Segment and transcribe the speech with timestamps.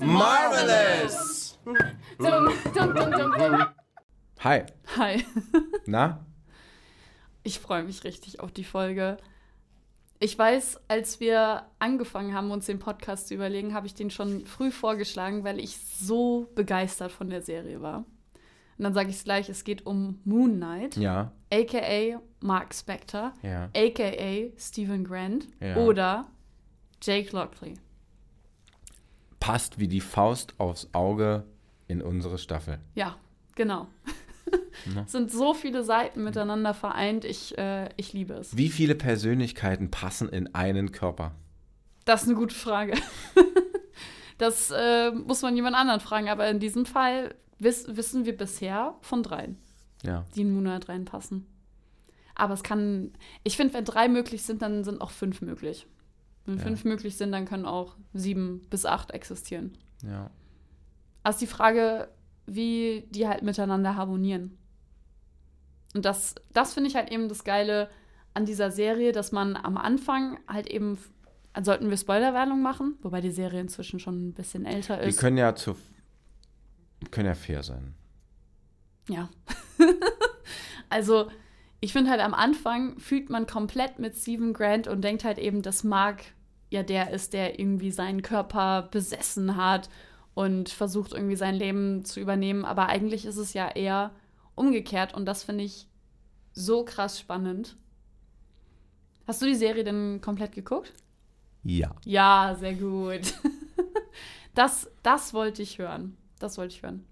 [0.00, 1.58] Marvelous!
[4.40, 4.66] Hi.
[4.96, 5.24] Hi.
[5.86, 6.26] Na?
[7.44, 9.18] Ich freue mich richtig auf die Folge.
[10.20, 14.46] Ich weiß, als wir angefangen haben, uns den Podcast zu überlegen, habe ich den schon
[14.46, 17.98] früh vorgeschlagen, weil ich so begeistert von der Serie war.
[18.78, 21.32] Und dann sage ich es gleich, es geht um Moon Knight, Ja.
[21.52, 23.70] aka Mark Spector, Ja.
[23.76, 25.76] aka Stephen Grant Ja.
[25.76, 26.26] oder
[27.02, 27.74] Jake Lockley.
[29.40, 31.44] Passt wie die Faust aufs Auge
[31.86, 32.78] in unsere Staffel.
[32.94, 33.16] Ja,
[33.54, 33.86] genau.
[34.86, 35.02] Ne?
[35.06, 38.56] Es sind so viele Seiten miteinander vereint, ich, äh, ich liebe es.
[38.56, 41.34] Wie viele Persönlichkeiten passen in einen Körper?
[42.04, 42.94] Das ist eine gute Frage.
[44.38, 48.94] das äh, muss man jemand anderen fragen, aber in diesem Fall wiss, wissen wir bisher
[49.00, 49.58] von dreien,
[50.04, 50.24] Ja.
[50.34, 51.46] die in Moonlight reinpassen.
[52.34, 55.86] Aber es kann, ich finde, wenn drei möglich sind, dann sind auch fünf möglich.
[56.46, 56.62] Wenn Ja.
[56.62, 59.76] fünf möglich sind, dann können auch sieben bis acht existieren.
[60.04, 60.30] Ja.
[61.24, 62.08] Also die Frage,
[62.46, 64.56] wie die halt miteinander harmonieren.
[65.94, 67.88] Und das, das finde ich halt eben das Geile
[68.34, 70.98] an dieser Serie, dass man am Anfang halt eben,
[71.60, 75.18] sollten wir Spoilerwarnung machen, wobei die Serie inzwischen schon ein bisschen älter Die ist.
[75.18, 75.76] können ja zu
[77.10, 77.94] können ja fair sein.
[79.08, 79.28] Ja.
[80.90, 81.30] also,
[81.80, 85.62] ich finde halt am Anfang fühlt man komplett mit Stephen Grant und denkt halt eben,
[85.62, 86.24] dass Mark
[86.70, 89.88] ja der ist, der irgendwie seinen Körper besessen hat
[90.34, 92.64] und versucht irgendwie sein Leben zu übernehmen.
[92.64, 94.10] Aber eigentlich ist es ja eher
[94.58, 95.86] umgekehrt und das finde ich
[96.52, 97.76] so krass spannend.
[99.26, 100.92] Hast du die Serie denn komplett geguckt?
[101.62, 101.94] Ja.
[102.04, 103.34] Ja, sehr gut.
[104.54, 106.16] Das, das wollte ich hören.
[106.40, 107.04] Das wollte ich hören.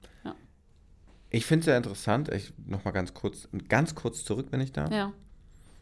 [1.31, 2.29] Ich finde es sehr interessant.
[2.33, 4.91] Ich noch mal ganz kurz, ganz kurz zurück, wenn ich darf.
[4.91, 5.13] Ja,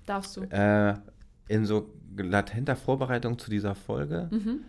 [0.05, 0.43] darfst du.
[0.43, 0.95] Äh,
[1.49, 4.29] in so latenter Vorbereitung zu dieser Folge.
[4.31, 4.61] Mhm.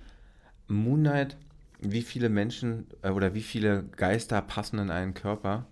[0.67, 1.37] Moon Knight,
[1.79, 5.65] wie viele Menschen äh, oder wie viele Geister passen in einen Körper?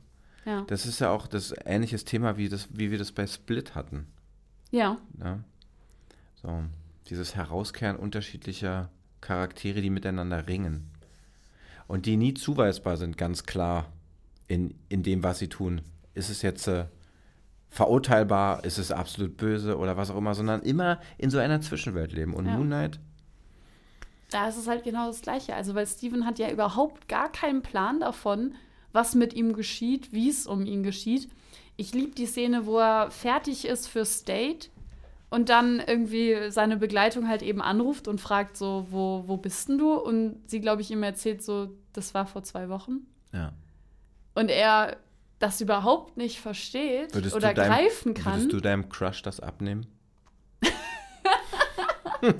[0.45, 0.63] Ja.
[0.67, 4.07] Das ist ja auch das ähnliches Thema, wie, das, wie wir das bei Split hatten.
[4.71, 4.97] Ja.
[5.19, 5.39] Ja?
[6.41, 6.63] So,
[7.09, 8.89] dieses Herauskehren unterschiedlicher
[9.21, 10.89] Charaktere, die miteinander ringen.
[11.87, 13.91] Und die nie zuweisbar sind, ganz klar,
[14.47, 15.81] in, in dem, was sie tun.
[16.13, 16.85] Ist es jetzt äh,
[17.69, 22.11] verurteilbar, ist es absolut böse oder was auch immer, sondern immer in so einer Zwischenwelt
[22.13, 22.33] leben.
[22.33, 22.55] Und Ja.
[22.55, 22.99] Moon Knight,
[24.31, 25.55] Da ist es halt genau das Gleiche.
[25.55, 28.55] Also, weil Steven hat ja überhaupt gar keinen Plan davon,
[28.93, 31.29] was mit ihm geschieht, wie es um ihn geschieht.
[31.75, 34.69] Ich liebe die Szene, wo er fertig ist für State
[35.29, 39.79] und dann irgendwie seine Begleitung halt eben anruft und fragt so, wo, wo bist denn
[39.79, 39.93] du?
[39.95, 43.07] Und sie, glaube ich, ihm erzählt so, das war vor zwei Wochen.
[43.33, 43.51] ja.
[44.35, 44.97] Und er
[45.37, 48.33] das überhaupt nicht versteht Würdest, oder deinem, greifen kann.
[48.33, 49.85] würdest du deinem Crush das abnehmen?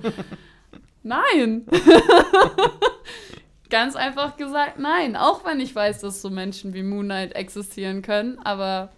[1.03, 1.65] Nein.
[3.73, 5.16] Ganz einfach gesagt, nein.
[5.16, 8.91] Auch wenn ich weiß, dass so Menschen wie Moon Knight existieren können, aber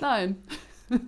[0.00, 0.40] nein.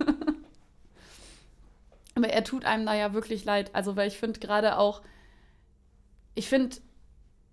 [2.15, 3.71] aber er tut einem da ja wirklich leid.
[3.71, 5.01] Also, weil ich finde gerade auch,
[6.35, 6.75] ich finde,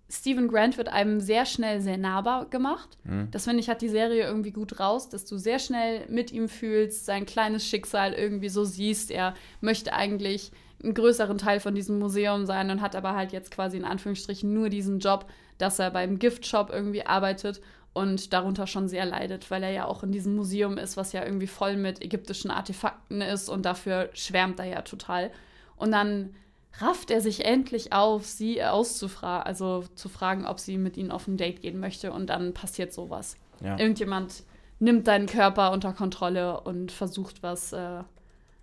[0.09, 2.97] Stephen Grant wird einem sehr schnell sehr nahbar gemacht.
[3.05, 3.29] Hm?
[3.31, 6.49] Das finde ich, hat die Serie irgendwie gut raus, dass du sehr schnell mit ihm
[6.49, 9.09] fühlst, sein kleines Schicksal irgendwie so siehst.
[9.11, 10.51] Er möchte eigentlich
[10.83, 14.51] einen größeren Teil von diesem Museum sein und hat aber halt jetzt quasi in Anführungsstrichen
[14.53, 15.25] nur diesen Job,
[15.57, 17.61] dass er beim Giftshop irgendwie arbeitet
[17.93, 21.23] und darunter schon sehr leidet, weil er ja auch in diesem Museum ist, was ja
[21.23, 25.31] irgendwie voll mit ägyptischen Artefakten ist und dafür schwärmt er ja total.
[25.75, 26.33] Und dann
[26.79, 31.27] rafft er sich endlich auf, sie auszufragen, also zu fragen, ob sie mit ihnen auf
[31.27, 33.35] ein Date gehen möchte und dann passiert sowas.
[33.61, 33.77] Ja.
[33.77, 34.43] Irgendjemand
[34.79, 38.03] nimmt deinen Körper unter Kontrolle und versucht was, äh,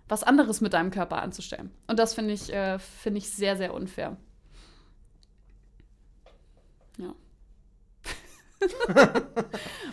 [0.09, 1.71] was anderes mit deinem Körper anzustellen.
[1.87, 4.17] Und das finde ich, äh, finde ich sehr, sehr unfair.
[6.97, 7.13] Ja.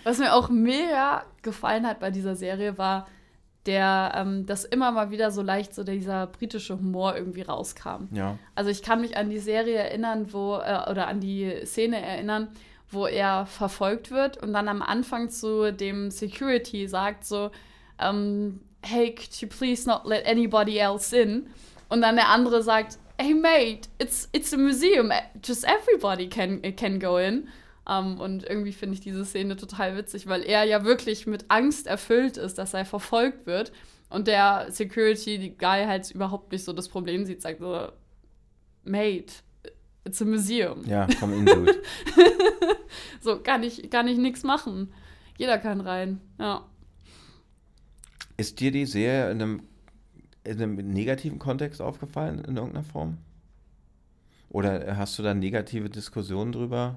[0.03, 3.07] was mir auch mega gefallen hat bei dieser Serie war,
[3.67, 8.09] der, ähm, dass immer mal wieder so leicht so dieser britische Humor irgendwie rauskam.
[8.13, 8.39] Ja.
[8.55, 12.49] Also ich kann mich an die Serie erinnern, wo, äh, oder an die Szene erinnern,
[12.89, 17.51] wo er verfolgt wird und dann am Anfang zu dem Security sagt so,
[17.99, 21.49] ähm, hey, could you please not let anybody else in?
[21.89, 25.11] Und dann der andere sagt, hey mate, it's, it's a museum,
[25.43, 27.49] just everybody can, can go in.
[27.89, 31.87] Um, und irgendwie finde ich diese Szene total witzig, weil er ja wirklich mit Angst
[31.87, 33.71] erfüllt ist, dass er verfolgt wird.
[34.11, 37.89] Und der Security, die Guy halt überhaupt nicht so das Problem sieht, sagt so,
[38.85, 39.35] Mate,
[40.07, 40.85] It's a museum.
[40.87, 41.83] Ja, komm in, dude.
[43.21, 44.93] so, kann ich, kann ich nichts machen.
[45.37, 46.65] Jeder kann rein, ja.
[48.37, 49.63] Ist dir die Serie in einem,
[50.45, 53.19] in einem negativen Kontext aufgefallen, in irgendeiner Form?
[54.51, 56.97] Oder hast du da negative Diskussionen drüber,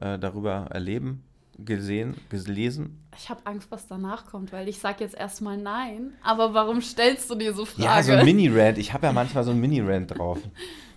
[0.00, 1.24] äh, äh, darüber erleben,
[1.58, 3.02] gesehen, gelesen?
[3.16, 6.12] Ich habe Angst, was danach kommt, weil ich sage jetzt erstmal nein.
[6.22, 7.82] Aber warum stellst du dir so Fragen?
[7.82, 8.78] Ja, so ein Mini-Rant.
[8.78, 10.38] Ich habe ja manchmal so ein Mini-Rant drauf.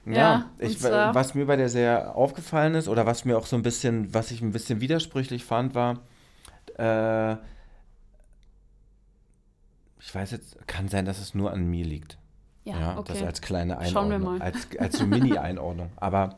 [0.03, 3.55] Ja, Ja, ich, was mir bei der Serie aufgefallen ist oder was mir auch so
[3.55, 5.99] ein bisschen, was ich ein bisschen widersprüchlich fand, war,
[6.79, 7.35] äh,
[10.03, 12.17] ich weiß jetzt, kann sein, dass es nur an mir liegt.
[12.63, 13.25] Ja, Das okay.
[13.25, 13.93] als kleine Einordnung.
[13.93, 14.41] Schauen wir mal.
[14.41, 15.91] Als, als so Mini-Einordnung.
[15.97, 16.37] Aber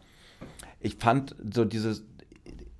[0.79, 2.03] ich fand so dieses,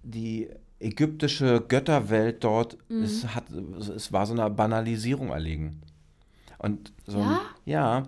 [0.04, 0.50] die
[0.80, 3.04] ägyptische Götterwelt dort, Mhm.
[3.04, 5.82] es, hat, es war so einer Banalisierung erlegen.
[6.58, 8.04] Und so ein, ja,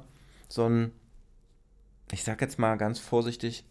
[0.48, 0.92] so ein,
[2.12, 3.66] ich sag jetzt mal ganz vorsichtig,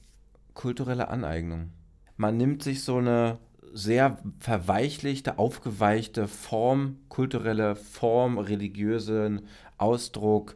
[0.55, 1.71] kulturelle Aneignung.
[2.17, 3.39] Man nimmt sich so eine
[3.75, 9.49] sehr verweichlichte, aufgeweichte Form, kulturelle Form, religiösen
[9.79, 10.55] Ausdruck,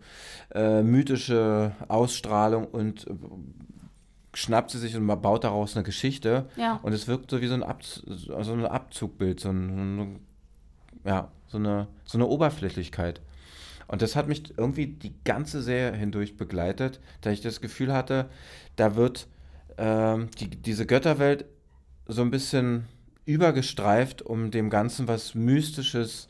[0.55, 3.15] äh, mythische Ausstrahlung und äh,
[4.35, 6.47] schnappt sie sich und man baut daraus eine Geschichte.
[6.57, 6.79] Ja.
[6.83, 10.21] Und es wirkt so wie so ein, Ab so ein Abzugbild, so, ein,
[11.05, 13.21] ja, so, eine, so eine Oberflächlichkeit.
[13.89, 18.29] Und das hat mich irgendwie die ganze Serie hindurch begleitet, da ich das Gefühl hatte,
[18.77, 19.27] da wird
[19.77, 21.47] ähm, die, diese Götterwelt
[22.07, 22.87] so ein bisschen
[23.29, 26.29] übergestreift, um dem Ganzen was Mystisches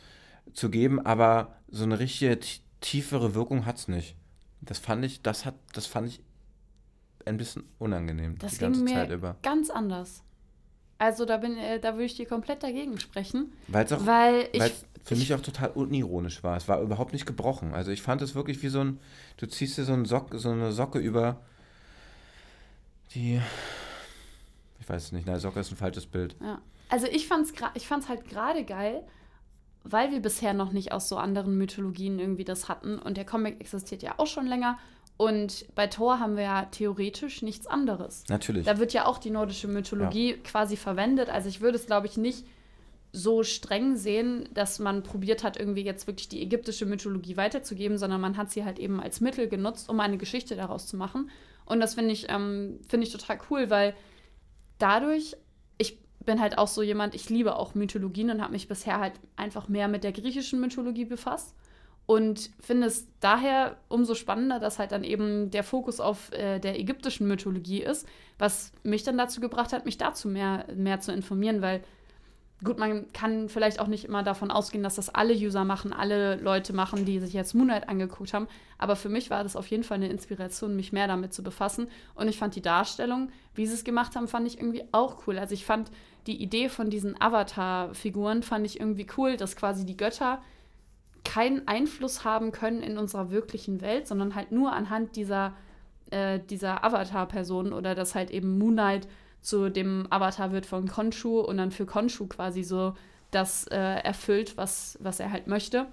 [0.53, 2.41] zu geben, aber so eine richtige
[2.81, 4.17] tiefere Wirkung hat es nicht.
[4.61, 6.21] Das fand ich, das hat, das fand ich
[7.25, 9.37] ein bisschen unangenehm Das die ging ganze mir Zeit über.
[9.43, 10.25] ganz anders.
[10.99, 14.49] Also da bin, äh, da würde ich dir komplett dagegen sprechen, Weil es auch weil
[14.53, 16.57] ich, es für ich mich auch total unironisch war.
[16.57, 17.75] Es war überhaupt nicht gebrochen.
[17.75, 18.99] Also ich fand es wirklich wie so ein,
[19.37, 21.41] du ziehst dir so, einen Sock, so eine Socke über
[23.15, 23.41] die,
[24.81, 26.35] ich weiß es nicht, nein, Socke ist ein falsches Bild.
[26.43, 26.61] Ja.
[26.89, 29.05] Also ich fand's, ich fand's halt gerade geil,
[29.85, 32.99] weil wir bisher noch nicht aus so anderen Mythologien irgendwie das hatten.
[32.99, 34.79] Und der Comic existiert ja auch schon länger.
[35.17, 38.25] Und bei Thor haben wir ja theoretisch nichts anderes.
[38.29, 38.65] Natürlich.
[38.65, 41.29] Da wird ja auch die nordische Mythologie quasi verwendet.
[41.29, 42.47] Also ich würde es, glaube ich, nicht
[43.13, 48.21] so streng sehen, dass man probiert hat, irgendwie jetzt wirklich die ägyptische Mythologie weiterzugeben, sondern
[48.21, 51.31] man hat sie halt eben als Mittel genutzt, um eine Geschichte daraus zu machen.
[51.65, 53.95] Und das finde ich, ähm, finde ich total cool, weil
[54.79, 55.37] dadurch,
[56.29, 59.69] bin halt auch so jemand, ich liebe auch Mythologien und habe mich bisher halt einfach
[59.69, 61.55] mehr mit der griechischen Mythologie befasst.
[62.05, 66.79] Und finde es daher umso spannender, dass halt dann eben der Fokus auf äh, der
[66.79, 68.07] ägyptischen Mythologie ist,
[68.39, 71.83] was mich dann dazu gebracht hat, mich dazu mehr, mehr zu informieren, weil
[72.65, 76.37] gut, man kann vielleicht auch nicht immer davon ausgehen, dass das alle User machen, alle
[76.37, 78.49] Leute machen, die sich jetzt Moonlight angeguckt haben.
[78.79, 81.89] Aber für mich war das auf jeden Fall eine Inspiration, mich mehr damit zu befassen.
[82.15, 85.39] Und ich fand die Darstellung, wie sie es gemacht haben, fand ich irgendwie auch cool.
[85.39, 85.91] Also ich fand
[86.27, 90.43] die Idee von diesen Avatar-Figuren fand ich irgendwie cool, dass quasi die Götter
[91.25, 95.55] keinen Einfluss haben können in unserer wirklichen Welt, sondern halt nur anhand dieser,
[96.11, 99.07] äh, dieser Avatar-Personen oder dass halt eben Moonlight
[99.41, 102.95] zu dem Avatar wird von Khonshu und dann für Khonshu quasi so
[103.31, 105.87] das äh, erfüllt, was, was er halt möchte.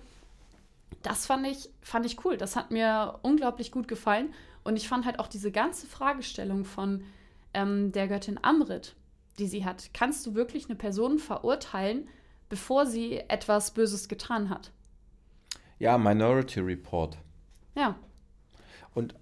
[1.03, 2.37] Das fand ich, fand ich cool.
[2.37, 4.33] Das hat mir unglaublich gut gefallen.
[4.63, 7.03] Und ich fand halt auch diese ganze Fragestellung von
[7.53, 8.95] ähm, der Göttin Amrit,
[9.37, 9.91] die sie hat.
[9.93, 12.07] Kannst du wirklich eine Person verurteilen,
[12.49, 14.71] bevor sie etwas Böses getan hat?
[15.77, 17.17] Ja, Minority Report.
[17.75, 17.95] Ja,
[18.93, 19.13] Und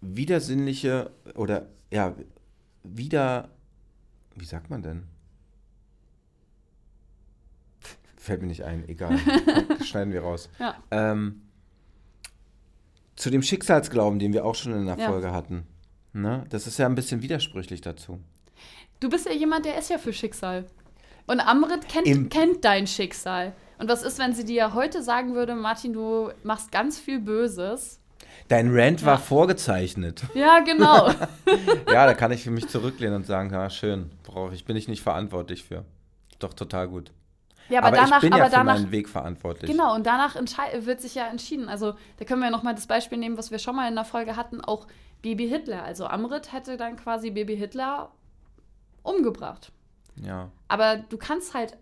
[0.00, 2.14] widersinnliche oder ja,
[2.96, 3.48] wieder,
[4.34, 5.04] wie sagt man denn?
[8.16, 9.18] Fällt mir nicht ein, egal.
[9.84, 10.48] Schneiden wir raus.
[10.58, 10.76] ja.
[10.90, 11.42] Ähm,
[13.16, 15.08] zu dem Schicksalsglauben, den wir auch schon in der Ja.
[15.08, 15.66] Folge hatten.
[16.12, 16.44] Ne?
[16.50, 18.20] Das ist ja ein bisschen widersprüchlich dazu.
[19.00, 20.66] Du bist ja jemand, der ist ja für Schicksal.
[21.26, 23.54] Und Amrit Im- kennt, kennt dein Schicksal.
[23.78, 28.00] Und was ist, wenn sie dir heute sagen würde, Martin, du machst ganz viel Böses?
[28.48, 29.18] Dein Rant war Ja.
[29.20, 30.22] vorgezeichnet.
[30.34, 31.08] Ja, genau.
[31.92, 34.86] Ja, da kann ich für mich zurücklehnen und sagen, ja, schön, brauche ich, bin ich
[34.88, 35.84] nicht verantwortlich für.
[36.38, 37.10] Doch total gut.
[37.68, 39.70] Ja, aber, aber danach, ich bin aber ja für danach, meinen Weg verantwortlich.
[39.70, 40.36] genau, und danach
[40.80, 41.68] wird sich ja entschieden.
[41.68, 44.04] Also, da können wir ja nochmal das Beispiel nehmen, was wir schon mal in der
[44.04, 44.86] Folge hatten, auch
[45.20, 45.82] Baby Hitler.
[45.82, 48.10] Also, Amrit hätte dann quasi Baby Hitler
[49.02, 49.72] umgebracht.
[50.16, 50.50] Ja.
[50.68, 51.76] Aber du kannst halt,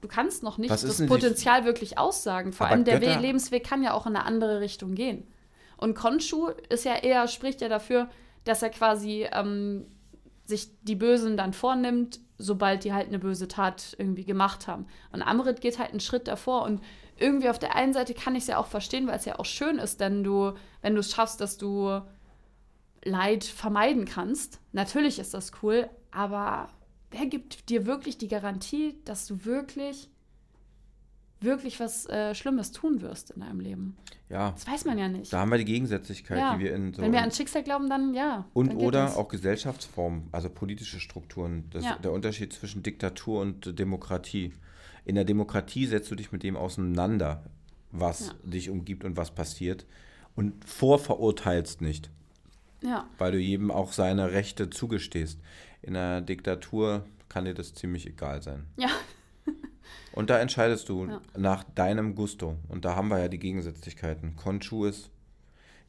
[0.00, 2.52] du kannst noch nicht das Potenzial wirklich aussagen.
[2.52, 5.26] Vor Aber allem der Götter- We Lebensweg kann ja auch in eine andere Richtung gehen.
[5.82, 8.08] Und Khonshu ist ja eher, spricht ja dafür,
[8.44, 9.86] dass er quasi ähm,
[10.44, 14.86] sich die Bösen dann vornimmt, sobald die halt eine böse Tat irgendwie gemacht haben.
[15.12, 16.80] Und Amrit geht halt einen Schritt davor und
[17.16, 19.44] irgendwie auf der einen Seite kann ich es ja auch verstehen, weil es ja auch
[19.44, 22.00] schön ist, denn du, wenn du es schaffst, dass du
[23.04, 24.60] Leid vermeiden kannst.
[24.72, 26.68] Natürlich ist das cool, aber
[27.10, 30.08] wer gibt dir wirklich die Garantie, dass du wirklich,
[31.44, 33.96] wirklich was äh, Schlimmes tun wirst in deinem Leben?
[34.28, 34.52] Ja.
[34.52, 35.32] Das weiß man ja nicht.
[35.32, 36.54] Da haben wir die Gegensätzlichkeit, ja.
[36.54, 37.02] die wir in so.
[37.02, 38.46] Wenn wir an Schicksal glauben, dann ja.
[38.54, 39.16] und dann oder das.
[39.16, 41.64] auch Gesellschaftsformen, also politische Strukturen.
[41.70, 41.98] Das, Ja.
[41.98, 44.52] Der Unterschied zwischen Diktatur und äh, Demokratie.
[45.04, 47.42] In der Demokratie setzt du dich mit dem auseinander,
[47.90, 48.32] was Ja.
[48.44, 49.86] dich umgibt und was passiert.
[50.34, 52.10] Und vorverurteilst nicht.
[52.82, 55.38] Ja, weil du jedem auch seine Rechte zugestehst.
[55.82, 58.66] In einer Diktatur kann dir das ziemlich egal sein.
[58.76, 58.88] ja,
[60.12, 61.20] Und da entscheidest du Ja.
[61.36, 62.56] nach deinem Gusto.
[62.68, 64.36] Und da haben wir ja die Gegensätzlichkeiten.
[64.36, 65.10] Konchu ist,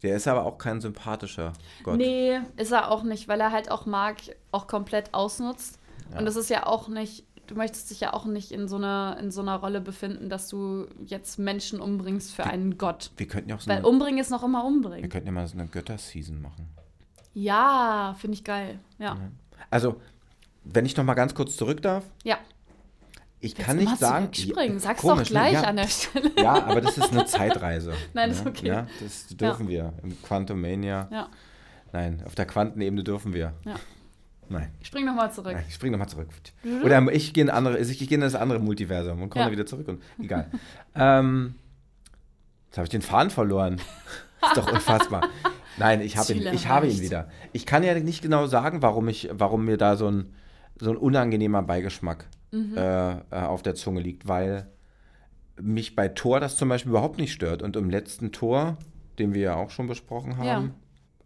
[0.02, 1.54] der ist aber auch kein sympathischer
[1.84, 1.98] Gott.
[1.98, 4.18] Nee, ist er auch nicht, weil er halt auch Mark
[4.52, 5.80] auch komplett ausnutzt.
[6.12, 6.20] Ja.
[6.20, 9.18] Und das ist ja auch nicht, du möchtest dich ja auch nicht in so einer,
[9.20, 13.12] in so einer Rolle befinden, dass du jetzt Menschen umbringst für einen Gott.
[13.18, 15.10] Wir könnten ja auch so Weil eine, umbringen ist noch immer wir umbringen.
[15.10, 16.68] könnten ja mal so eine Götter-Season machen.
[17.34, 18.80] Ja, finde ich geil.
[19.00, 19.18] Ja.
[19.70, 20.00] Also,
[20.64, 22.38] wenn ich noch mal ganz kurz zurück darf, Ja.
[23.44, 24.32] Ich Jetzt kann nicht sagen.
[24.32, 24.78] zurückspringen.
[24.78, 25.62] Ja, Sag's komisch, doch gleich ne?
[25.62, 26.32] ja, an der Stelle.
[26.38, 27.94] Ja, aber das ist eine Zeitreise.
[28.14, 28.68] Nein, ist ja, okay.
[28.68, 29.92] Ja, das dürfen wir.
[30.02, 31.10] Im Quantumania.
[31.12, 31.28] Ja.
[31.92, 33.54] Nein, auf der Quantenebene dürfen wir.
[33.66, 33.76] Ja.
[34.48, 34.72] Nein.
[34.80, 35.54] Ich spring nochmal zurück.
[35.54, 36.30] Nein, ich spring nochmal zurück.
[36.86, 39.52] Oder ich gehe in, andere, ich gehe in das andere Multiversum und komme Ja.
[39.52, 39.90] wieder zurück.
[39.90, 40.50] Und, egal.
[40.96, 41.56] ähm,
[42.68, 43.76] jetzt habe ich den Faden verloren.
[44.42, 45.28] ist doch unfassbar.
[45.78, 47.28] Nein, ich habe ihn, ich habe ihn wieder.
[47.52, 50.34] Ich kann ja nicht genau sagen, warum, ich, warum mir da so ein,
[50.80, 52.78] so ein unangenehmer Beigeschmack Mhm.
[52.78, 54.68] äh, äh, auf der Zunge liegt, weil
[55.60, 57.62] mich bei Thor das zum Beispiel überhaupt nicht stört.
[57.62, 58.78] Und im letzten Tor,
[59.20, 60.74] den wir ja auch schon besprochen haben,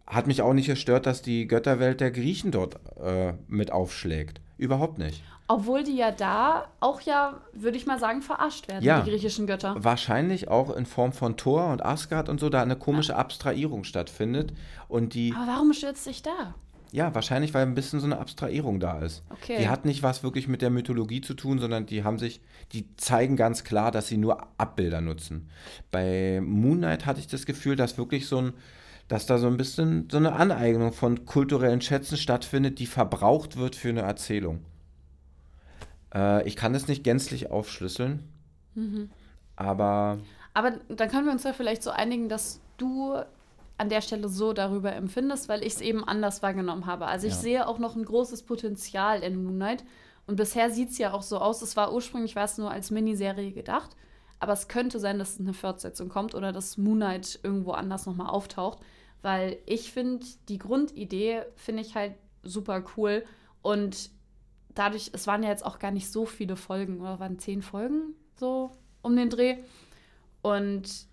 [0.06, 4.40] hat mich auch nicht gestört, dass die Götterwelt der Griechen dort äh, mit aufschlägt.
[4.56, 5.22] Überhaupt nicht.
[5.50, 9.00] Obwohl die ja da auch ja, würde ich mal sagen, verarscht werden, Ja.
[9.00, 9.76] die griechischen Götter.
[9.78, 14.52] Wahrscheinlich auch in Form von Thor und Asgard und so, da eine komische Abstrahierung stattfindet.
[14.88, 16.54] Und die, Aber warum stürzt sich da?
[16.92, 19.22] Ja, wahrscheinlich, weil ein bisschen so eine Abstrahierung da ist.
[19.30, 19.58] Okay.
[19.58, 22.40] Die hat nicht was wirklich mit der Mythologie zu tun, sondern die haben sich,
[22.72, 25.48] die zeigen ganz klar, dass sie nur Abbilder nutzen.
[25.90, 28.52] Bei Moon Knight hatte ich das Gefühl, dass wirklich so ein,
[29.08, 33.76] dass da so ein bisschen so eine Aneignung von kulturellen Schätzen stattfindet, die verbraucht wird
[33.76, 34.60] für eine Erzählung.
[36.14, 38.22] Äh, ich kann das nicht gänzlich aufschlüsseln,
[38.74, 39.10] Mhm.
[39.56, 40.18] aber
[40.54, 43.16] Aber dann können wir uns ja vielleicht so einigen, dass du
[43.78, 47.06] an der Stelle so darüber empfindest, weil ich es eben anders wahrgenommen habe.
[47.06, 47.38] Also ich Ja.
[47.38, 49.84] sehe auch noch ein großes Potenzial in Moon Knight.
[50.26, 52.90] Und bisher sieht es ja auch so aus, es war ursprünglich war es nur als
[52.90, 53.96] Miniserie gedacht.
[54.40, 58.28] Aber es könnte sein, dass eine Fortsetzung kommt oder dass Moon Knight irgendwo anders nochmal
[58.28, 58.78] auftaucht.
[59.22, 63.24] Weil ich finde, die Grundidee finde ich halt super cool.
[63.62, 64.10] Und
[64.74, 68.14] dadurch, es waren ja jetzt auch gar nicht so viele Folgen, oder waren zehn Folgen
[68.38, 68.70] so
[69.02, 69.56] um den Dreh.
[70.42, 71.06] Und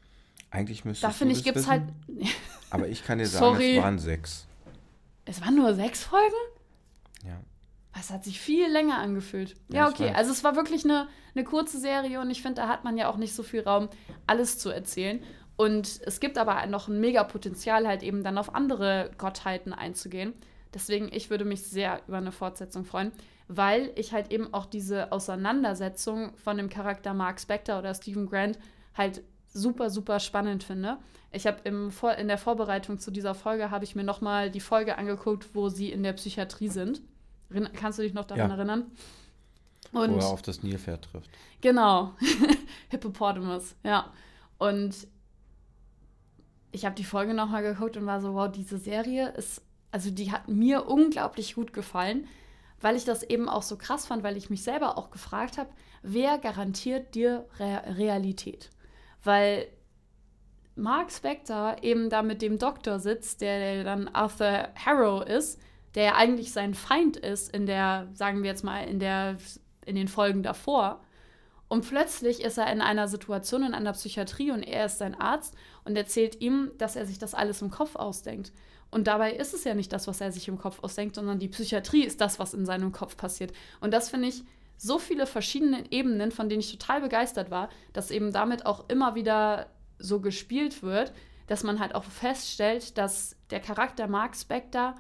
[0.52, 1.84] eigentlich müsste da finde ich, gibt es halt.
[2.70, 3.78] Aber ich kann dir sagen, Sorry.
[3.78, 4.48] es waren sechs.
[5.26, 6.36] Es waren nur sechs Folgen?
[7.26, 7.40] Ja.
[7.98, 9.56] Es hat sich viel länger angefühlt.
[9.70, 10.12] Ja, Ja, okay.
[10.14, 13.10] Also es war wirklich eine, eine kurze Serie und ich finde, da hat man ja
[13.10, 13.90] auch nicht so viel Raum,
[14.28, 15.24] alles zu erzählen.
[15.58, 20.34] Und es gibt aber noch ein mega Potenzial, halt eben dann auf andere Gottheiten einzugehen.
[20.74, 23.14] Deswegen, ich würde mich sehr über eine Fortsetzung freuen,
[23.48, 28.60] weil ich halt eben auch diese Auseinandersetzung von dem Charakter Mark Spector oder Stephen Grant
[28.94, 29.24] halt
[29.56, 30.98] super, super spannend finde.
[31.32, 34.52] Ich habe im Vor in der Vorbereitung zu dieser Folge habe ich mir noch mal
[34.52, 37.02] die Folge angeguckt, wo sie in der Psychiatrie sind.
[37.74, 38.56] Kannst du dich noch daran Ja.
[38.56, 38.92] erinnern?
[39.92, 41.30] Wo Und er auf das Nilpferd trifft.
[41.62, 42.14] Genau.
[42.90, 44.12] Hippopotamus, ja.
[44.58, 45.08] Und
[46.72, 50.32] ich habe die Folge nochmal geguckt und war so, wow, diese Serie ist, also die
[50.32, 52.28] hat mir unglaublich gut gefallen,
[52.82, 55.70] weil ich das eben auch so krass fand, weil ich mich selber auch gefragt habe,
[56.04, 58.70] wer garantiert dir Re Realität?
[59.26, 59.68] Weil
[60.76, 65.60] Mark Spector eben da mit dem Doktor sitzt, der dann Arthur Harrow ist,
[65.96, 69.38] der ja eigentlich sein Feind ist in der, sagen wir jetzt mal, in der,
[69.86, 71.02] in den Folgen davor.
[71.68, 75.56] Und plötzlich ist er in einer Situation in einer Psychiatrie und er ist sein Arzt
[75.84, 78.52] und erzählt ihm, dass er sich das alles im Kopf ausdenkt.
[78.92, 81.48] Und dabei ist es ja nicht das, was er sich im Kopf ausdenkt, sondern die
[81.48, 83.52] Psychiatrie ist das, was in seinem Kopf passiert.
[83.80, 84.44] Und das finde ich
[84.78, 89.16] so viele verschiedene Ebenen, von denen ich total begeistert war, dass eben damit auch immer
[89.16, 89.68] wieder
[90.00, 91.14] so gespielt wird,
[91.48, 94.96] dass man halt auch feststellt, dass der Charakter Mark Spector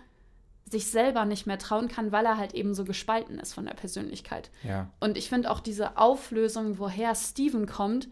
[0.69, 3.73] sich selber nicht mehr trauen kann, weil er halt eben so gespalten ist von der
[3.73, 4.49] Persönlichkeit.
[4.63, 4.89] Ja.
[4.99, 8.07] Und ich finde auch diese Auflösung, woher Steven kommt,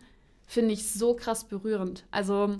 [0.45, 2.05] finde ich so krass berührend.
[2.11, 2.57] Also,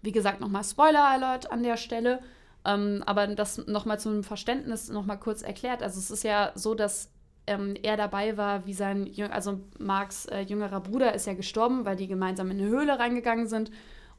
[0.00, 2.20] wie gesagt, nochmal Spoiler-Alert an der Stelle.
[2.64, 5.82] Ähm, aber das nochmal zum Verständnis nochmal kurz erklärt.
[5.82, 7.10] Also es ist ja so, dass
[7.46, 11.96] ähm, er dabei war, wie sein, also Marks äh, jüngerer Bruder ist ja gestorben, weil
[11.96, 13.70] die gemeinsam in eine Höhle reingegangen sind.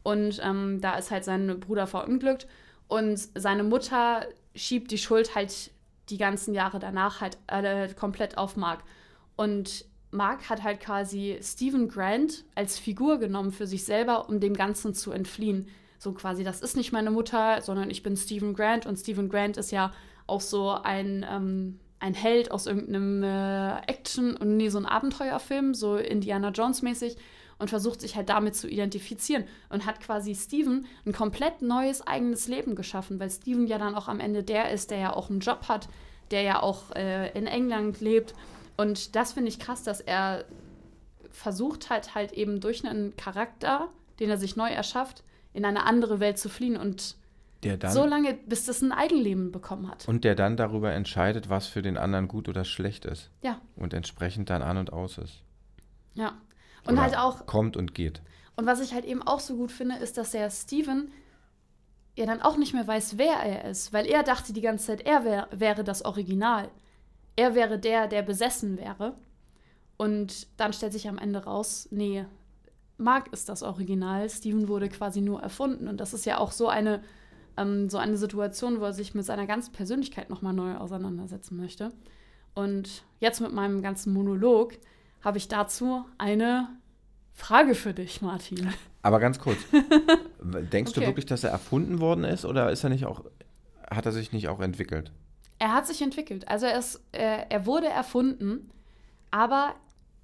[0.04, 2.48] Und ähm, da ist halt sein Bruder verunglückt.
[2.88, 4.26] Und seine Mutter
[4.56, 5.72] schiebt die Schuld halt
[6.10, 8.84] die ganzen Jahre danach halt äh, komplett auf Mark.
[9.36, 14.54] Und Mark hat halt quasi Stephen Grant als Figur genommen für sich selber, um dem
[14.54, 15.70] Ganzen zu entfliehen.
[16.00, 18.86] So quasi, das ist nicht meine Mutter, sondern ich bin Stephen Grant.
[18.86, 19.94] Und Stephen Grant ist ja
[20.28, 25.74] auch so ein, ähm, ein Held aus irgendeinem äh, Action- und nee, so ein Abenteuerfilm,
[25.76, 27.16] so Indiana Jones-mäßig
[27.60, 32.48] und versucht sich halt damit zu identifizieren und hat quasi Steven ein komplett neues eigenes
[32.48, 35.42] Leben geschaffen, weil Steven ja dann auch am Ende der ist, der ja auch einen
[35.42, 35.88] Job hat,
[36.32, 38.34] der ja auch äh, in England lebt.
[38.78, 40.46] Und das finde ich krass, dass er
[41.30, 43.90] versucht hat, halt eben durch einen Charakter,
[44.20, 47.16] den er sich neu erschafft, in eine andere Welt zu fliehen und
[47.62, 50.08] dann, so lange, bis das ein Eigenleben bekommen hat.
[50.08, 53.30] Und der dann darüber entscheidet, was für den anderen gut oder schlecht ist.
[53.42, 53.62] Ja.
[53.76, 55.44] Und entsprechend dann an und aus ist.
[56.14, 56.34] Ja.
[56.86, 57.46] Und Oder halt auch.
[57.46, 58.22] Kommt und geht.
[58.56, 61.12] Und was ich halt eben auch so gut finde, ist, dass der Steven
[62.18, 63.94] ja dann auch nicht mehr weiß, wer er ist.
[63.94, 66.70] Weil er dachte die ganze Zeit, er wär, wäre das Original.
[67.36, 69.16] Er wäre der, der besessen wäre.
[69.98, 72.26] Und dann stellt sich am Ende raus, nee,
[72.98, 74.30] Mark ist das Original.
[74.30, 75.88] Steven wurde quasi nur erfunden.
[75.88, 77.04] Und das ist ja auch so eine,
[77.58, 81.90] ähm, so eine Situation, wo er sich mit seiner ganzen Persönlichkeit nochmal neu auseinandersetzen möchte.
[82.54, 84.74] Und jetzt mit meinem ganzen Monolog
[85.22, 86.70] habe ich dazu eine
[87.34, 88.74] Frage für dich, Martin.
[89.02, 89.58] Aber ganz kurz.
[90.42, 91.00] Denkst okay.
[91.00, 93.24] du wirklich, dass er erfunden worden ist oder ist er nicht auch,
[93.90, 95.12] hat er sich nicht auch entwickelt?
[95.60, 96.48] Er hat sich entwickelt.
[96.48, 98.72] Also er, ist, er, er wurde erfunden,
[99.30, 99.76] aber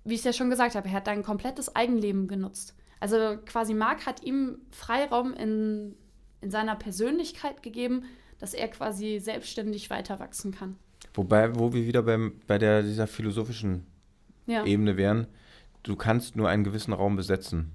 [0.04, 2.76] wie ich es ja schon gesagt habe, er hat ein komplettes Eigenleben genutzt.
[3.00, 5.96] Also quasi Mark hat ihm Freiraum in,
[6.42, 8.04] in seiner Persönlichkeit gegeben,
[8.40, 10.76] dass er quasi selbstständig weiter wachsen kann.
[11.14, 13.88] Wobei, wo wir wieder beim, bei der, dieser philosophischen
[14.46, 14.66] ja.
[14.66, 15.28] Ebene wären,
[15.84, 17.72] du kannst nur einen gewissen Raum besetzen,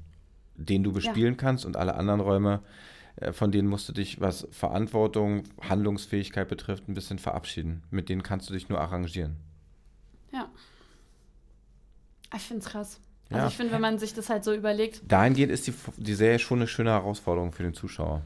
[0.54, 1.38] den du bespielen ja.
[1.38, 2.62] kannst und alle anderen Räume,
[3.16, 7.82] äh, von denen musst du dich, was Verantwortung, Handlungsfähigkeit betrifft, ein bisschen verabschieden.
[7.90, 9.36] Mit denen kannst du dich nur arrangieren.
[10.32, 10.48] Ja.
[12.34, 13.00] Ich finde es krass.
[13.30, 15.02] Also ich finde, wenn man sich das halt so überlegt.
[15.08, 18.22] Dahingehend ist die, die Serie schon eine schöne Herausforderung für den Zuschauer.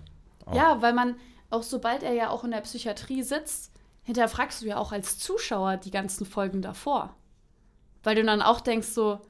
[0.46, 0.54] Auch.
[0.54, 1.16] Ja, weil man,
[1.50, 5.76] auch sobald er ja auch in der Psychiatrie sitzt, hinterfragst du ja auch als Zuschauer
[5.76, 7.14] die ganzen Folgen davor.
[8.02, 9.20] Weil du dann auch denkst so,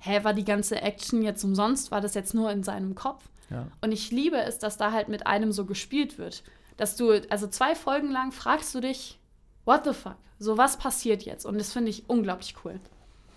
[0.00, 1.90] hä, war die ganze Action jetzt umsonst?
[1.90, 3.24] War das jetzt nur in seinem Kopf?
[3.50, 3.68] Ja.
[3.80, 6.42] Und ich liebe es, dass da halt mit einem so gespielt wird.
[6.76, 9.20] Dass du, also zwei Folgen lang fragst du dich,
[9.64, 10.16] what the fuck?
[10.38, 11.46] So, was passiert jetzt?
[11.46, 12.80] Und das finde ich unglaublich cool.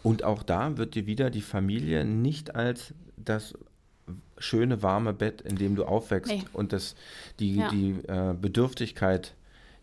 [0.04, 3.54] Und auch da wird dir wieder die Familie nicht als das
[4.38, 6.44] schöne, warme Bett, in dem du aufwächst nee.
[6.54, 6.96] und das,
[7.40, 7.70] die, ja.
[7.70, 9.34] die äh, Bedürftigkeit,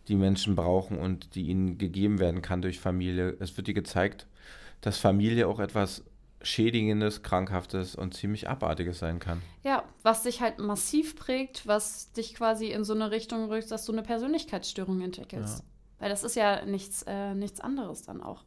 [0.07, 3.35] die Menschen brauchen und die ihnen gegeben werden kann durch Familie.
[3.39, 4.27] Es wird dir gezeigt,
[4.81, 6.03] dass Familie auch etwas
[6.41, 9.41] Schädigendes, Krankhaftes und ziemlich Abartiges sein kann.
[9.63, 13.85] Ja, was dich halt massiv prägt, was dich quasi in so eine Richtung rückt, dass
[13.85, 15.59] du eine Persönlichkeitsstörung entwickelst.
[15.59, 15.65] Ja.
[15.99, 18.43] Weil das ist ja nichts, äh, nichts anderes dann auch.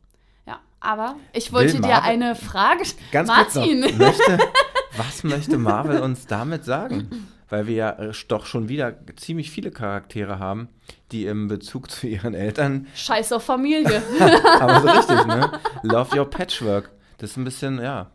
[0.46, 3.80] Ja, aber ich wollte Will dir Marvel, eine Frage ganz Martin.
[3.82, 4.38] Kurz noch, möchte,
[4.96, 7.29] was möchte Marvel uns damit sagen?
[7.48, 10.68] Weil wir ja äh, doch schon wieder ziemlich viele Charaktere haben,
[11.12, 12.87] die im Bezug zu ihren Eltern.
[12.94, 14.03] Scheiß auf Familie.
[14.61, 15.51] aber so richtig, ne?
[15.83, 16.90] Love your patchwork.
[17.16, 18.11] Das ist ein bisschen, ja.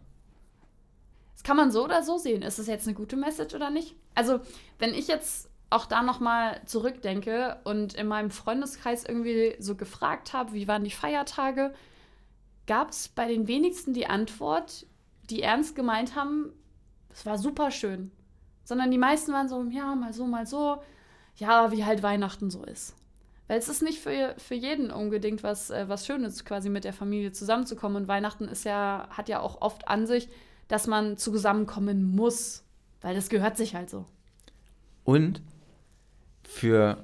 [1.33, 2.41] Das kann man so oder so sehen.
[2.41, 3.95] Ist das jetzt eine gute Message oder nicht?
[4.13, 4.39] Also,
[4.77, 10.53] wenn ich jetzt auch da nochmal zurückdenke und in meinem Freundeskreis irgendwie so gefragt habe,
[10.53, 11.73] wie waren die Feiertage,
[12.67, 14.85] gab es bei den wenigsten die Antwort,
[15.29, 16.53] die ernst gemeint haben,
[17.13, 18.11] es war super schön.
[18.63, 20.81] Sondern die meisten waren so, ja, mal so, mal so
[21.35, 22.95] ja, wie halt Weihnachten so ist.
[23.47, 26.93] Weil es ist nicht für, für jeden unbedingt was, äh, was Schönes, quasi mit der
[26.93, 28.03] Familie zusammenzukommen.
[28.03, 30.29] Und Weihnachten ist ja, hat ja auch oft an sich,
[30.67, 32.63] dass man zusammenkommen muss.
[33.01, 34.05] Weil das gehört sich halt so.
[35.03, 35.41] Und
[36.43, 37.03] für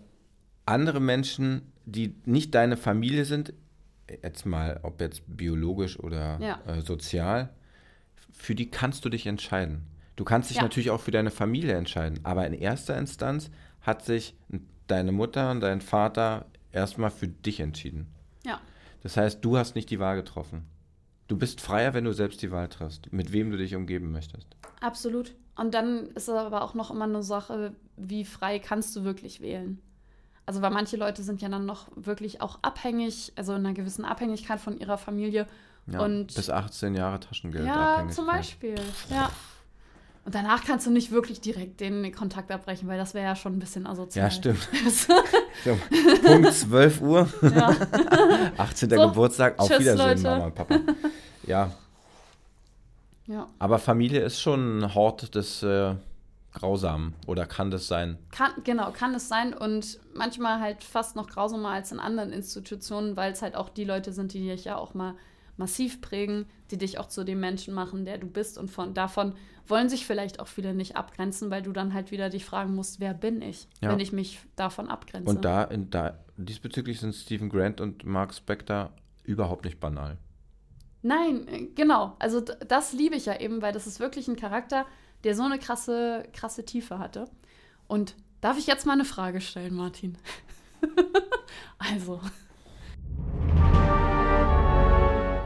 [0.65, 3.53] andere Menschen, die nicht deine Familie sind,
[4.23, 6.59] jetzt mal, ob jetzt biologisch oder ja.
[6.65, 7.49] äh, sozial,
[8.31, 9.85] für die kannst du dich entscheiden.
[10.19, 10.63] Du kannst dich ja.
[10.63, 14.35] natürlich auch für deine Familie entscheiden, aber in erster Instanz hat sich
[14.87, 18.13] deine Mutter und dein Vater erstmal für dich entschieden.
[18.45, 18.59] Ja.
[19.01, 20.65] Das heißt, du hast nicht die Wahl getroffen.
[21.29, 24.57] Du bist freier, wenn du selbst die Wahl triffst, mit wem du dich umgeben möchtest.
[24.81, 25.35] Absolut.
[25.55, 29.39] Und dann ist es aber auch noch immer eine Sache, wie frei kannst du wirklich
[29.39, 29.81] wählen.
[30.45, 34.03] Also, weil manche Leute sind ja dann noch wirklich auch abhängig, also in einer gewissen
[34.03, 35.47] Abhängigkeit von ihrer Familie.
[35.87, 37.65] Ja, und bis 18 Jahre Taschengeld.
[37.65, 38.75] Ja, zum Beispiel.
[39.09, 39.31] Ja.
[40.25, 43.55] Und danach kannst du nicht wirklich direkt den Kontakt abbrechen, weil das wäre ja schon
[43.55, 44.25] ein bisschen asozial.
[44.25, 44.59] Ja, stimmt.
[45.63, 45.77] so,
[46.23, 47.29] Punkt 12 Uhr.
[47.41, 47.75] Ja.
[48.57, 48.89] 18.
[48.89, 49.57] So, Geburtstag.
[49.57, 50.21] Auf tschüss, Wiedersehen, Leute.
[50.23, 50.79] Mama und Papa.
[51.47, 51.71] Ja.
[53.25, 53.47] Ja.
[53.57, 55.95] Aber Familie ist schon ein Hort des, äh,
[56.53, 58.17] grausam oder kann das sein?
[58.31, 63.15] Kann, genau, kann es sein und manchmal halt fast noch grausamer als in anderen Institutionen,
[63.15, 65.15] weil es halt auch die Leute sind, die dich ja auch mal
[65.57, 69.35] massiv prägen, die dich auch zu dem Menschen machen, der du bist und von davon
[69.67, 72.99] wollen sich vielleicht auch viele nicht abgrenzen, weil du dann halt wieder dich fragen musst,
[72.99, 73.91] wer bin ich, Ja.
[73.91, 75.29] wenn ich mich davon abgrenze.
[75.29, 78.91] Und da, in, da diesbezüglich sind Stephen Grant und Mark Spector
[79.23, 80.17] überhaupt nicht banal.
[81.01, 82.15] Nein, äh, genau.
[82.19, 84.85] Also das liebe ich ja eben, weil das ist wirklich ein Charakter,
[85.23, 87.25] der so eine krasse, krasse Tiefe hatte.
[87.87, 90.17] Und darf ich jetzt mal eine Frage stellen, Martin?
[91.77, 92.21] also,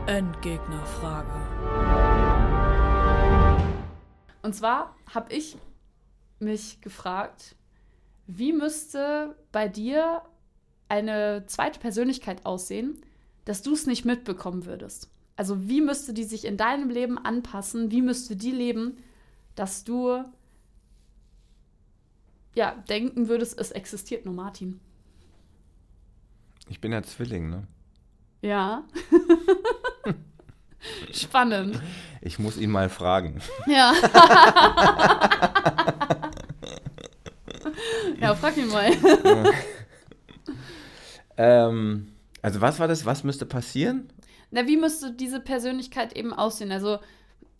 [0.06, 1.32] Endgegnerfrage.
[4.42, 5.58] und zwar habe ich
[6.40, 7.56] mich gefragt,
[8.28, 10.22] wie müsste bei dir
[10.90, 13.02] eine zweite Persönlichkeit aussehen,
[13.46, 15.10] dass du es nicht mitbekommen würdest?
[15.38, 17.90] Also wie müsste die sich in deinem Leben anpassen?
[17.90, 18.98] Wie müsste die leben,
[19.56, 20.24] dass du
[22.56, 24.80] ja denken würdest, es existiert nur Martin?
[26.70, 27.68] Ich bin ja Zwilling, ne?
[28.42, 28.84] Ja.
[31.24, 31.82] Spannend.
[32.22, 33.42] Ich muss ihn mal fragen.
[33.68, 33.94] Ja.
[38.20, 38.92] ja, frag ihn mal.
[41.38, 43.06] Ähm, also was war das?
[43.06, 44.10] Was müsste passieren?
[44.52, 46.72] Na, wie müsste diese Persönlichkeit eben aussehen?
[46.72, 47.00] Also,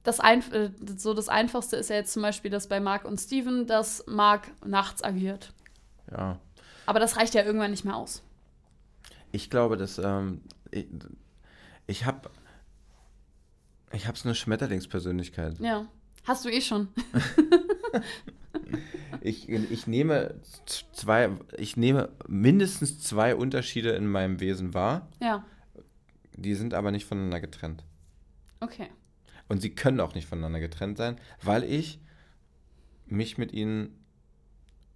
[0.04, 3.20] das, Einf äh, so das Einfachste ist ja jetzt zum Beispiel das bei Mark und
[3.20, 5.54] Steven, dass Mark nachts agiert.
[6.12, 6.40] Ja.
[6.86, 8.22] Aber das reicht ja irgendwann nicht mehr aus.
[9.32, 10.86] Ich glaube, dass ähm, ich,
[11.88, 12.30] ich habe
[13.94, 15.60] ich habe so eine Schmetterlingspersönlichkeit.
[15.60, 15.88] Ja.
[16.26, 16.88] Hast du eh schon.
[19.22, 25.08] Ich, ich nehme zwei, ich nehme mindestens zwei Unterschiede in meinem Wesen wahr.
[25.22, 25.46] Ja.
[26.36, 27.86] Die sind aber nicht voneinander getrennt.
[28.60, 28.90] Okay.
[29.48, 32.02] Und sie können auch nicht voneinander getrennt sein, weil ich
[33.06, 33.98] mich mit ihnen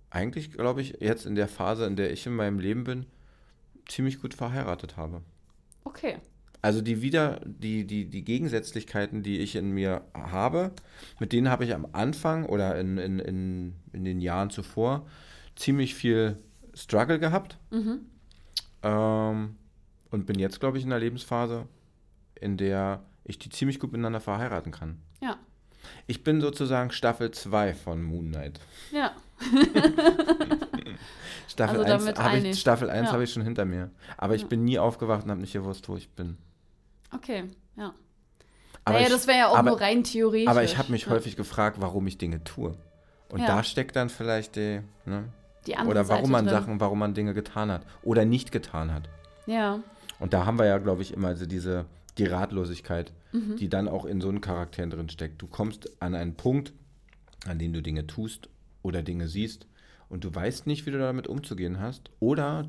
[0.09, 3.05] eigentlich, glaube ich, jetzt in der Phase, in der ich in meinem Leben bin,
[3.87, 5.21] ziemlich gut verheiratet habe.
[5.85, 6.17] Okay.
[6.61, 10.71] Also die wieder, die, die, die Gegensätzlichkeiten, die ich in mir habe,
[11.19, 15.05] mit denen habe ich am Anfang oder in, in, in, in den Jahren zuvor
[15.55, 16.37] ziemlich viel
[16.73, 17.57] Struggle gehabt.
[17.71, 17.99] Mhm.
[18.83, 19.55] Ähm,
[20.09, 21.67] und bin jetzt, glaube ich, in einer Lebensphase,
[22.39, 24.99] in der ich die ziemlich gut miteinander verheiraten kann.
[25.21, 25.37] Ja.
[26.07, 28.59] Ich bin sozusagen Staffel 2 von Moon Knight.
[28.91, 29.11] Ja.
[31.47, 33.13] Staffel Also 1 damit habe ich, Staffel 1 Ja.
[33.13, 33.89] habe ich schon hinter mir.
[34.17, 34.47] Aber ich Ja.
[34.47, 36.37] bin nie aufgewacht und habe nicht gewusst, wo ich bin.
[37.17, 37.45] Okay.
[37.75, 37.93] Ja.
[38.85, 40.47] Aber naja, ich, das wäre ja auch aber- nur rein theoretisch.
[40.47, 41.11] aber ich habe mich ja.
[41.11, 42.75] häufig gefragt, warum ich Dinge tue.
[43.29, 43.47] Und Ja.
[43.47, 45.25] da steckt dann vielleicht die, ne?
[45.65, 46.53] Die andere oder warum Seite man drin.
[46.53, 49.09] Sachen, warum man Dinge getan hat oder nicht getan hat.
[49.45, 49.79] Ja.
[50.19, 51.85] Und da haben wir ja, glaube ich, immer so diese
[52.17, 53.57] die Ratlosigkeit, Mhm.
[53.57, 55.41] die dann auch in so einen Charakteren drin steckt.
[55.41, 56.71] Du kommst an einen Punkt,
[57.45, 58.49] an dem du Dinge tust
[58.81, 59.67] oder Dinge siehst
[60.09, 62.09] und du weißt nicht, wie du damit umzugehen hast.
[62.19, 62.67] Oder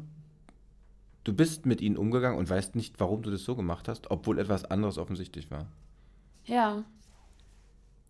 [1.29, 4.39] du bist mit ihnen umgegangen und weißt nicht, warum du das so gemacht hast, obwohl
[4.39, 5.67] etwas anderes offensichtlich war.
[6.47, 6.85] Ja.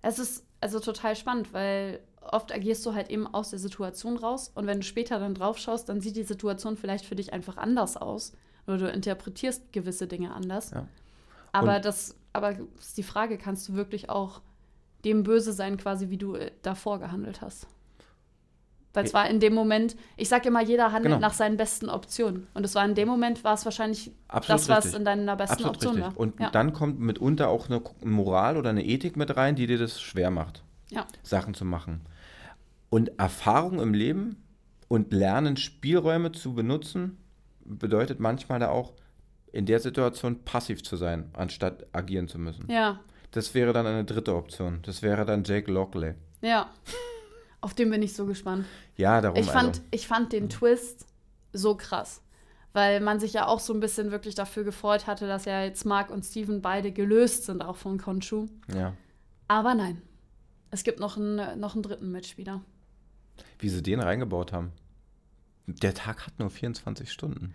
[0.02, 4.52] Es ist also total spannend, weil oft agierst du halt eben aus der Situation raus
[4.54, 7.57] und wenn du später dann drauf schaust, dann sieht die Situation vielleicht für dich einfach
[7.57, 8.35] anders aus
[8.68, 10.70] oder du interpretierst gewisse Dinge anders.
[10.70, 10.87] Ja.
[11.50, 14.42] Aber das, aber ist die Frage, kannst du wirklich auch
[15.04, 17.66] dem böse sein, quasi wie du äh, davor gehandelt hast?
[18.98, 21.20] Weil es war in dem Moment, ich sage immer, jeder handelt Genau.
[21.20, 22.48] nach seinen besten Optionen.
[22.54, 24.98] Und es war in dem Moment, war es wahrscheinlich Absolut das, was richtig.
[24.98, 26.12] in deiner besten Absolut Option richtig.
[26.16, 26.20] war.
[26.20, 26.50] Und ja.
[26.50, 30.30] dann kommt mitunter auch eine Moral oder eine Ethik mit rein, die dir das schwer
[30.30, 31.06] macht, ja.
[31.22, 32.00] Sachen zu machen.
[32.90, 34.42] Und Erfahrung im Leben
[34.88, 37.18] und Lernen, Spielräume zu benutzen,
[37.64, 38.94] bedeutet manchmal da auch,
[39.52, 42.70] in der Situation passiv zu sein, anstatt agieren zu müssen.
[42.70, 42.98] ja,
[43.30, 44.80] Das wäre dann eine dritte Option.
[44.82, 46.14] Das wäre dann Jake Lockley.
[46.42, 46.68] ja.
[47.60, 48.66] Auf den bin ich so gespannt.
[48.96, 49.82] Ja, darum Ich fand, also.
[49.90, 51.06] ich fand den Twist
[51.52, 52.22] so krass,
[52.72, 55.84] weil man sich ja auch so ein bisschen wirklich dafür gefreut hatte, dass ja jetzt
[55.84, 58.46] Mark und Steven beide gelöst sind, auch von Khonshu.
[58.72, 58.94] Ja.
[59.48, 60.02] Aber nein,
[60.70, 62.60] es gibt noch einen, noch einen dritten Mitspieler.
[63.58, 64.72] Wie sie den reingebaut haben.
[65.66, 67.54] Der Tag hat nur 24 Stunden.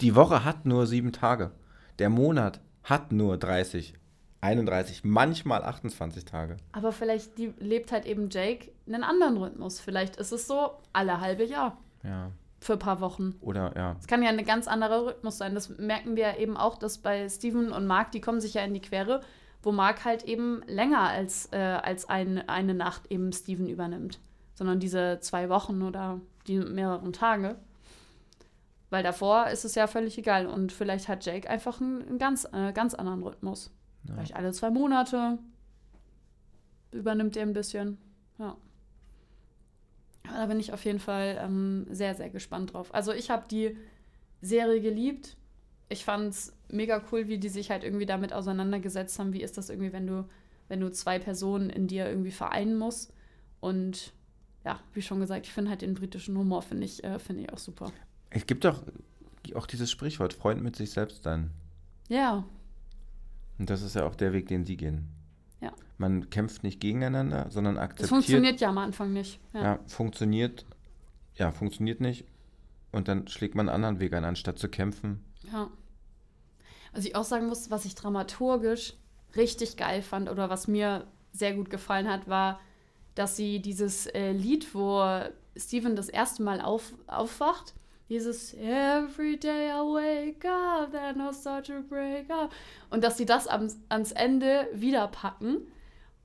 [0.00, 1.50] Die Woche hat nur sieben Tage.
[1.98, 3.94] Der Monat hat nur 30,
[4.42, 6.56] 31, manchmal 28 Tage.
[6.72, 9.80] Aber vielleicht die, lebt halt eben Jake einen anderen Rhythmus.
[9.80, 12.30] Vielleicht ist es so alle halbe Jahr Ja.
[12.60, 13.34] für ein paar Wochen.
[13.40, 13.96] Oder ja.
[14.00, 15.54] Es kann ja ein ganz anderer Rhythmus sein.
[15.54, 18.62] Das merken wir ja eben auch, dass bei Steven und Mark, die kommen sich ja
[18.62, 19.20] in die Quere,
[19.62, 24.18] wo Mark halt eben länger als, äh, als ein, eine Nacht eben Steven übernimmt.
[24.54, 27.56] Sondern diese zwei Wochen oder die mehreren Tage.
[28.88, 30.46] Weil davor ist es ja völlig egal.
[30.46, 33.70] Und vielleicht hat Jake einfach einen, einen ganz, äh, ganz anderen Rhythmus.
[34.04, 34.14] Ja.
[34.14, 35.38] Vielleicht alle zwei Monate
[36.92, 37.98] übernimmt er ein bisschen.
[38.38, 38.56] Ja.
[40.24, 42.94] Da bin ich auf jeden Fall ähm, sehr, sehr gespannt drauf.
[42.94, 43.76] Also ich habe die
[44.40, 45.36] Serie geliebt.
[45.88, 49.32] Ich fand es mega cool, wie die sich halt irgendwie damit auseinandergesetzt haben.
[49.32, 50.28] Wie ist das irgendwie, wenn du,
[50.68, 53.12] wenn du zwei Personen in dir irgendwie vereinen musst?
[53.60, 54.12] Und
[54.64, 57.52] ja, wie schon gesagt, ich finde halt den britischen Humor, finde ich, äh, find ich
[57.52, 57.92] auch super.
[58.30, 58.82] Es gibt doch
[59.54, 61.50] auch dieses Sprichwort, Freund mit sich selbst sein.
[62.08, 62.44] Ja.
[63.60, 65.06] Und das ist ja auch der Weg, den sie gehen.
[65.60, 65.70] Ja.
[65.98, 68.04] Man kämpft nicht gegeneinander, sondern akzeptiert.
[68.04, 69.38] Das funktioniert ja am Anfang nicht.
[69.52, 69.62] Ja.
[69.62, 69.80] Ja.
[69.86, 70.64] funktioniert.
[71.34, 72.24] Ja, funktioniert nicht.
[72.90, 75.22] Und dann schlägt man einen anderen Weg ein, anstatt zu kämpfen.
[75.52, 75.68] ja.
[76.92, 78.94] Was ich auch sagen muss, was ich dramaturgisch
[79.36, 82.58] richtig geil fand oder was mir sehr gut gefallen hat, war,
[83.14, 85.04] dass sie dieses äh, Lied, wo
[85.56, 87.74] Steven das erste Mal auf, aufwacht,
[88.10, 92.52] dieses Every day I wake up, then I start to break up.
[92.90, 95.58] Und dass sie das am, ans Ende wieder packen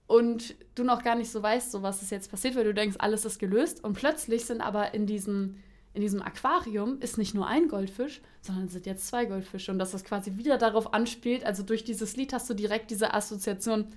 [0.08, 2.98] und du noch gar nicht so weißt, so was ist jetzt passiert, weil du denkst,
[3.00, 3.84] alles ist gelöst.
[3.84, 5.58] Und plötzlich sind aber in diesem,
[5.94, 9.72] in diesem Aquarium ist nicht nur ein Goldfisch, sondern es sind jetzt zwei Goldfische.
[9.72, 13.14] Und dass das quasi wieder darauf anspielt, also durch dieses Lied hast du direkt diese
[13.14, 13.94] Assoziation,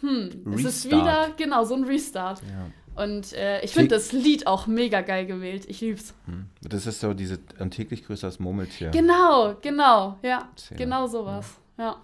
[0.00, 0.92] hm, es ist Restart.
[0.92, 2.40] wieder, genau, so ein Restart.
[2.42, 2.66] Ja.
[2.98, 5.64] Und äh, ich finde das Lied auch mega geil gewählt.
[5.68, 6.14] Ich lieb's.
[6.26, 6.46] Hm.
[6.62, 8.90] Das ist so diese ein täglich größer als Murmeltier.
[8.90, 10.48] Genau, genau, ja.
[10.56, 10.78] Szene.
[10.78, 11.54] Genau sowas.
[11.78, 11.96] Ja.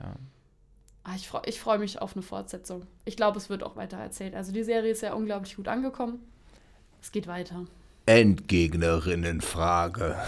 [0.00, 0.14] Ja.
[1.04, 2.82] Ah, ich freue ich freu mich auf eine Fortsetzung.
[3.04, 4.34] Ich glaube, es wird auch weiter erzählt.
[4.34, 6.18] Also die Serie ist ja unglaublich gut angekommen.
[7.00, 7.64] Es geht weiter.
[8.06, 10.16] Endgegnerinnenfrage.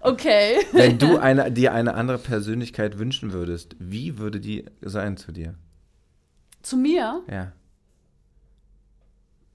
[0.00, 0.58] Okay.
[0.72, 5.54] Wenn du eine, dir eine andere Persönlichkeit wünschen würdest, wie würde die sein zu dir?
[6.62, 7.22] Zu mir?
[7.30, 7.52] Ja.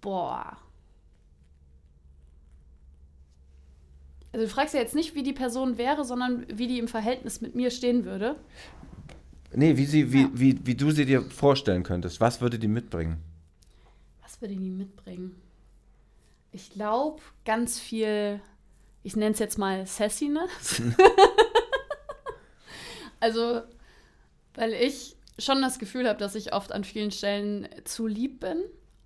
[0.03, 0.57] Boah.
[4.33, 7.39] Also du fragst ja jetzt nicht, wie die Person wäre, sondern wie die im Verhältnis
[7.39, 8.35] mit mir stehen würde.
[9.53, 10.29] Nee, wie, sie, wie, Ja.
[10.33, 12.19] wie, wie du sie dir vorstellen könntest.
[12.19, 13.17] Was würde die mitbringen?
[14.21, 15.39] Was würde die mitbringen?
[16.51, 18.41] Ich glaube, ganz viel,
[19.03, 20.81] ich nenne es jetzt mal Sassiness.
[23.19, 23.61] also,
[24.55, 28.57] weil ich schon das Gefühl habe, dass ich oft an vielen Stellen zu lieb bin.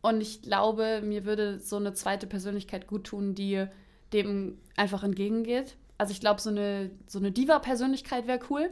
[0.07, 3.65] Und ich glaube, mir würde so eine zweite Persönlichkeit gut tun, die
[4.13, 5.75] dem einfach entgegengeht.
[5.97, 8.69] Also ich glaube, so eine, so eine Diva-Persönlichkeit wäre cool.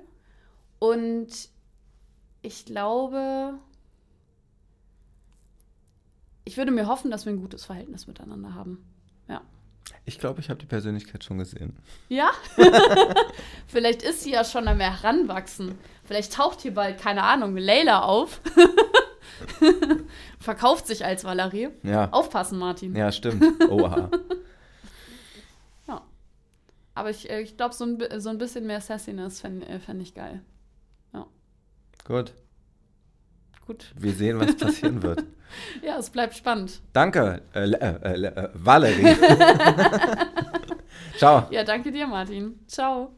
[0.79, 1.27] Und
[2.41, 3.55] ich glaube,
[6.45, 8.89] ich würde mir hoffen, dass wir ein gutes Verhältnis miteinander haben.
[9.27, 9.41] Ja.
[10.05, 11.75] Ich glaube, ich habe die Persönlichkeit schon gesehen.
[12.07, 12.31] Ja?
[13.67, 15.77] Vielleicht ist sie ja schon am Heranwachsen.
[16.05, 18.39] Vielleicht taucht hier bald, keine Ahnung, Layla auf.
[20.39, 21.69] Verkauft sich als Valerie.
[21.83, 22.09] Ja.
[22.11, 22.95] Aufpassen, Martin.
[22.95, 23.43] Ja, stimmt.
[23.69, 24.09] Oha.
[26.97, 30.01] Aber ich, äh, ich glaube, so, ein so ein bisschen mehr Sassiness fände äh, fänd
[30.01, 30.41] ich geil.
[32.05, 32.33] Gut.
[33.65, 33.91] Gut.
[33.97, 35.23] Wir sehen, was passieren wird.
[35.83, 36.81] Ja, es bleibt spannend.
[36.91, 39.15] Danke, äh, äh, äh, Valerie.
[41.17, 41.47] Ciao.
[41.51, 42.59] Ja, danke dir, Martin.
[42.67, 43.15] Ciao.